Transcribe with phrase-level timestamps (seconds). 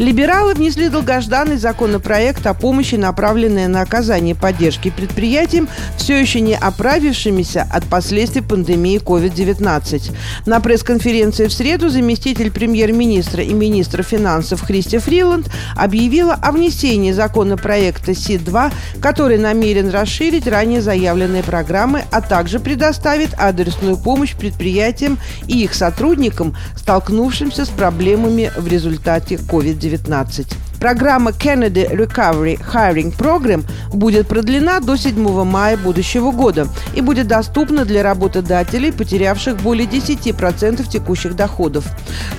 [0.00, 5.68] Либералы внесли долгожданный законопроект о помощи, направленный на оказание поддержки предприятиям,
[5.98, 10.16] все еще не оправившимися от последствий пандемии COVID-19.
[10.46, 18.12] На пресс-конференции в среду заместитель премьер-министра и министра финансов Христи Фриланд объявила о внесении законопроекта
[18.12, 18.72] СИД-2,
[19.02, 26.56] который намерен расширить ранее заявленные программы, а также предоставит адресную помощь предприятиям и их сотрудникам,
[26.74, 29.89] столкнувшимся с проблемами в результате COVID-19.
[29.98, 30.69] 19.
[30.80, 37.84] Программа Kennedy Recovery Hiring Program будет продлена до 7 мая будущего года и будет доступна
[37.84, 41.84] для работодателей, потерявших более 10% текущих доходов.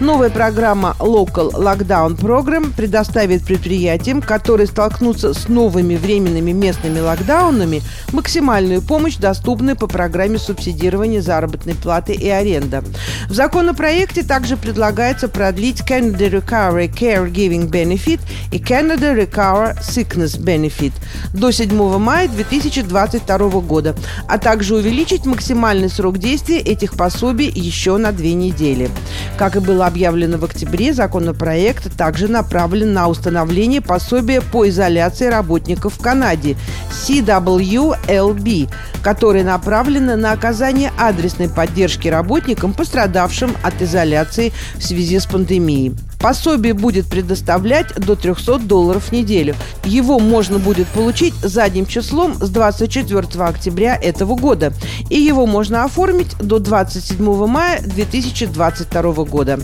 [0.00, 8.80] Новая программа Local Lockdown Program предоставит предприятиям, которые столкнутся с новыми временными местными локдаунами, максимальную
[8.80, 12.82] помощь, доступную по программе субсидирования заработной платы и аренда.
[13.28, 20.92] В законопроекте также предлагается продлить Kennedy Recovery Caregiving Benefit и Canada Recover Sickness Benefit
[21.34, 23.94] до 7 мая 2022 года,
[24.28, 28.90] а также увеличить максимальный срок действия этих пособий еще на две недели.
[29.38, 35.94] Как и было объявлено в октябре, законопроект также направлен на установление пособия по изоляции работников
[35.94, 36.56] в Канаде
[36.90, 38.68] CWLB,
[39.02, 45.94] которое направлено на оказание адресной поддержки работникам, пострадавшим от изоляции в связи с пандемией.
[46.20, 49.54] Пособие будет предоставлять до 300 долларов в неделю.
[49.84, 54.74] Его можно будет получить задним числом с 24 октября этого года.
[55.08, 59.58] И его можно оформить до 27 мая 2022 года.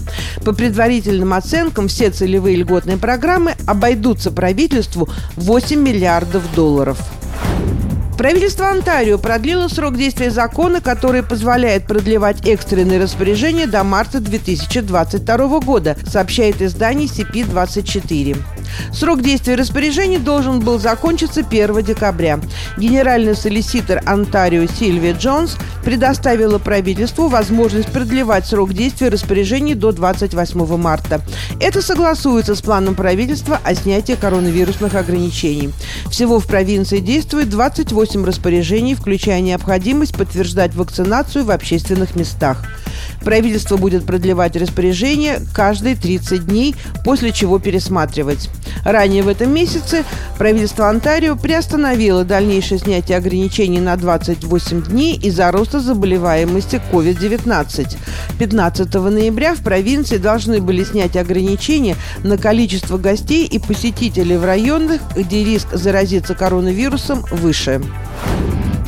[0.45, 6.98] По предварительным оценкам, все целевые льготные программы обойдутся правительству 8 миллиардов долларов.
[8.17, 15.98] Правительство Онтарио продлило срок действия закона, который позволяет продлевать экстренные распоряжения до марта 2022 года,
[16.07, 18.36] сообщает издание CP24.
[18.93, 22.41] Срок действия распоряжений должен был закончиться 1 декабря.
[22.77, 31.21] Генеральный солиситор Онтарио Сильвия Джонс предоставила правительству возможность продлевать срок действия распоряжений до 28 марта.
[31.61, 35.71] Это согласуется с планом правительства о снятии коронавирусных ограничений.
[36.11, 42.65] Всего в провинции действует 28 распоряжений, включая необходимость подтверждать вакцинацию в общественных местах.
[43.27, 48.48] Правительство будет продлевать распоряжение каждые 30 дней, после чего пересматривать.
[48.85, 50.05] Ранее в этом месяце
[50.39, 57.97] правительство Онтарио приостановило дальнейшее снятие ограничений на 28 дней из-за роста заболеваемости COVID-19.
[58.39, 65.01] 15 ноября в провинции должны были снять ограничения на количество гостей и посетителей в районах,
[65.17, 67.81] где риск заразиться коронавирусом выше.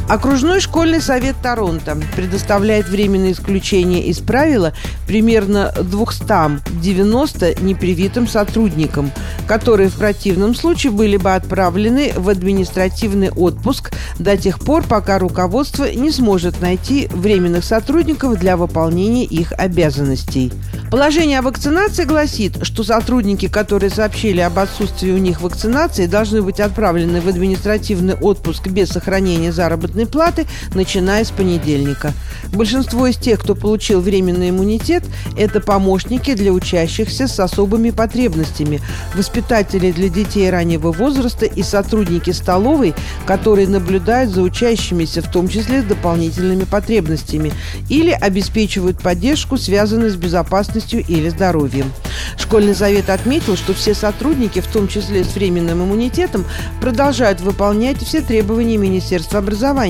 [0.09, 4.73] Окружной школьный совет Торонто предоставляет временное исключение из правила
[5.07, 9.13] примерно 290 непривитым сотрудникам,
[9.47, 15.85] которые в противном случае были бы отправлены в административный отпуск до тех пор, пока руководство
[15.93, 20.51] не сможет найти временных сотрудников для выполнения их обязанностей.
[20.91, 26.61] Положение о вакцинации гласит, что сотрудники, которые сообщили об отсутствии у них вакцинации, должны быть
[26.61, 32.13] отправлены в административный отпуск без сохранения заработной платы, начиная с понедельника.
[32.53, 35.05] Большинство из тех, кто получил временный иммунитет,
[35.37, 38.81] это помощники для учащихся с особыми потребностями,
[39.15, 42.95] воспитатели для детей раннего возраста и сотрудники столовой,
[43.27, 47.53] которые наблюдают за учащимися, в том числе с дополнительными потребностями,
[47.89, 51.93] или обеспечивают поддержку, связанную с безопасностью или здоровьем.
[52.37, 56.45] Школьный совет отметил, что все сотрудники, в том числе с временным иммунитетом,
[56.81, 59.88] продолжают выполнять все требования Министерства образования,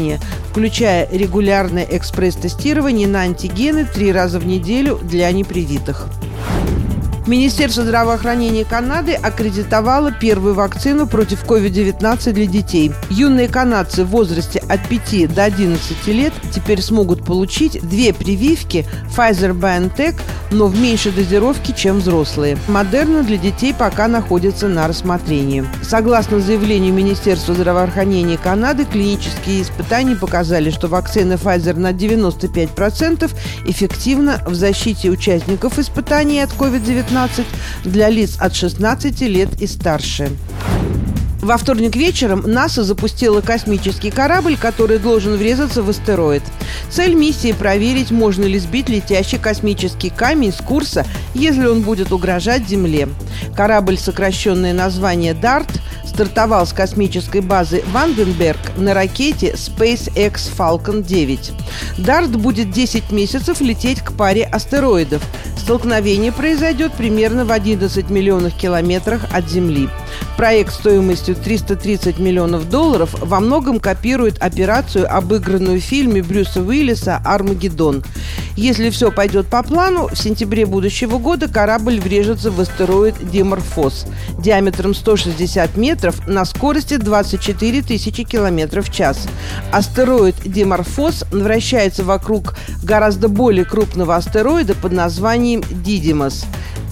[0.50, 6.08] включая регулярное экспресс-тестирование на антигены три раза в неделю для непривитых.
[7.28, 12.90] Министерство здравоохранения Канады аккредитовало первую вакцину против COVID-19 для детей.
[13.10, 20.18] Юные канадцы в возрасте от 5 до 11 лет теперь смогут получить две прививки Pfizer-BioNTech,
[20.52, 22.56] но в меньшей дозировке, чем взрослые.
[22.66, 25.66] Модерна для детей пока находится на рассмотрении.
[25.82, 33.30] Согласно заявлению Министерства здравоохранения Канады, клинические испытания показали, что вакцина Pfizer на 95%
[33.66, 37.17] эффективна в защите участников испытаний от COVID-19
[37.84, 40.30] для лиц от 16 лет и старше.
[41.40, 46.42] Во вторник вечером НАСА запустила космический корабль, который должен врезаться в астероид.
[46.90, 52.68] Цель миссии– проверить, можно ли сбить летящий космический камень с курса, если он будет угрожать
[52.68, 53.08] Земле.
[53.56, 55.70] Корабль, сокращенное название «Дарт»,
[56.18, 61.52] стартовал с космической базы Ванденберг на ракете SpaceX Falcon 9.
[61.98, 65.22] Дарт будет 10 месяцев лететь к паре астероидов.
[65.56, 69.88] Столкновение произойдет примерно в 11 миллионах километрах от Земли.
[70.36, 78.02] Проект стоимостью 330 миллионов долларов во многом копирует операцию, обыгранную в фильме Брюса Уиллиса «Армагеддон».
[78.58, 84.04] Если все пойдет по плану, в сентябре будущего года корабль врежется в астероид Деморфос
[84.36, 89.28] диаметром 160 метров на скорости 24 тысячи километров в час.
[89.70, 96.44] Астероид Деморфос вращается вокруг гораздо более крупного астероида под названием Дидимас.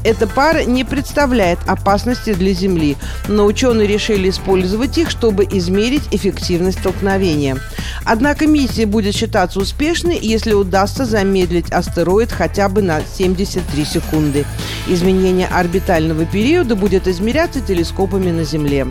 [0.04, 2.96] Эта пара не представляет опасности для Земли,
[3.28, 7.58] но ученые решили использовать их, чтобы измерить эффективность столкновения.
[8.04, 14.44] Однако миссия будет считаться успешной, если удастся замедлить астероид хотя бы на 73 секунды.
[14.86, 18.86] Изменение орбитального периода будет измеряться телескопами на Земле.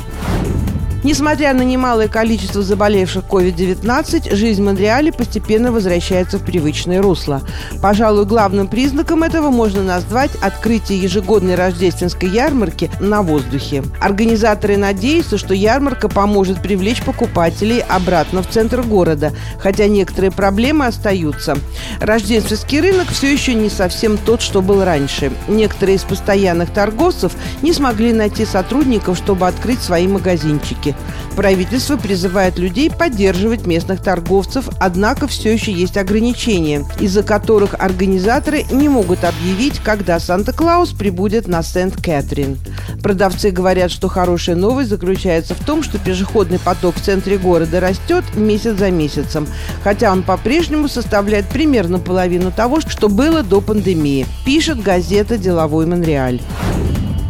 [1.05, 7.43] Несмотря на немалое количество заболевших COVID-19, жизнь в Монреале постепенно возвращается в привычное русло.
[7.79, 13.83] Пожалуй, главным признаком этого можно назвать открытие ежегодной рождественской ярмарки на воздухе.
[14.01, 21.55] Организаторы надеются, что ярмарка поможет привлечь покупателей обратно в центр города, хотя некоторые проблемы остаются.
[21.99, 25.31] Рождественский рынок все еще не совсем тот, что был раньше.
[25.47, 30.94] Некоторые из постоянных торговцев не смогли найти сотрудников, чтобы открыть свои магазинчики.
[31.35, 38.87] Правительство призывает людей поддерживать местных торговцев, однако все еще есть ограничения, из-за которых организаторы не
[38.87, 42.57] могут объявить, когда Санта-Клаус прибудет на Сент-Кэтрин.
[43.03, 48.23] Продавцы говорят, что хорошая новость заключается в том, что пешеходный поток в центре города растет
[48.35, 49.45] месяц за месяцем,
[49.83, 56.39] хотя он по-прежнему составляет примерно половину того, что было до пандемии, пишет газета «Деловой Монреаль».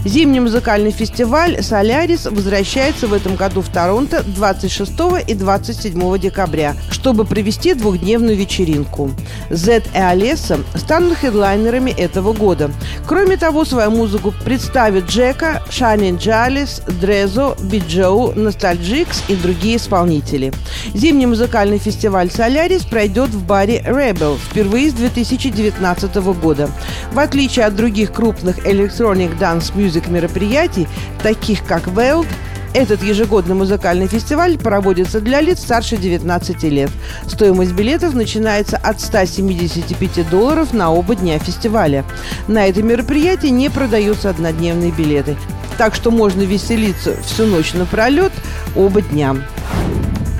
[0.06, 4.92] Зимний музыкальный фестиваль «Солярис» возвращается в этом году в Торонто 26
[5.26, 9.10] и 27 декабря, чтобы провести двухдневную вечеринку.
[9.50, 12.70] Z и Олеса станут хедлайнерами этого года.
[13.08, 20.54] Кроме того, свою музыку представят Джека, Шанин Джалис, Дрезо, Биджоу, Ностальджикс и другие исполнители.
[20.94, 26.70] Зимний музыкальный фестиваль «Солярис» пройдет в баре Rebel впервые с 2019 года.
[27.12, 30.88] В отличие от других крупных Electronic Dance Music мероприятий,
[31.24, 32.28] таких как Weld,
[32.74, 36.90] этот ежегодный музыкальный фестиваль проводится для лиц старше 19 лет.
[37.26, 42.04] Стоимость билетов начинается от 175 долларов на оба дня фестиваля.
[42.48, 45.38] На это мероприятие не продаются однодневные билеты,
[45.78, 48.34] так что можно веселиться всю ночь напролет
[48.76, 49.38] оба дня.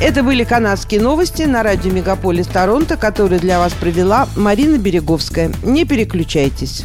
[0.02, 5.54] Это были канадские новости на радио «Мегаполис Торонто», которые для вас провела Марина Береговская.
[5.64, 6.84] Не переключайтесь.